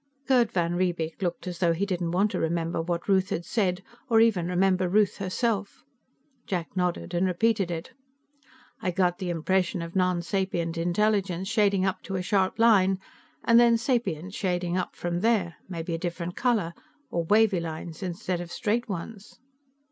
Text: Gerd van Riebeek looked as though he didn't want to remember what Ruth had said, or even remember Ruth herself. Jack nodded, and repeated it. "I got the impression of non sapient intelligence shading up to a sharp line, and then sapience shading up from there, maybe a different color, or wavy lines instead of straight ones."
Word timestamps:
Gerd 0.27 0.51
van 0.51 0.73
Riebeek 0.73 1.21
looked 1.21 1.45
as 1.45 1.59
though 1.59 1.73
he 1.73 1.85
didn't 1.85 2.09
want 2.09 2.31
to 2.31 2.39
remember 2.39 2.81
what 2.81 3.07
Ruth 3.07 3.29
had 3.29 3.45
said, 3.45 3.83
or 4.09 4.19
even 4.19 4.47
remember 4.47 4.89
Ruth 4.89 5.17
herself. 5.17 5.83
Jack 6.47 6.75
nodded, 6.75 7.13
and 7.13 7.27
repeated 7.27 7.69
it. 7.69 7.91
"I 8.81 8.89
got 8.89 9.19
the 9.19 9.29
impression 9.29 9.83
of 9.83 9.95
non 9.95 10.23
sapient 10.23 10.75
intelligence 10.75 11.49
shading 11.49 11.85
up 11.85 12.01
to 12.05 12.15
a 12.15 12.23
sharp 12.23 12.57
line, 12.57 12.97
and 13.43 13.59
then 13.59 13.77
sapience 13.77 14.33
shading 14.33 14.75
up 14.75 14.95
from 14.95 15.19
there, 15.19 15.57
maybe 15.69 15.93
a 15.93 15.99
different 15.99 16.35
color, 16.35 16.73
or 17.11 17.23
wavy 17.25 17.59
lines 17.59 18.01
instead 18.01 18.41
of 18.41 18.51
straight 18.51 18.89
ones." 18.89 19.37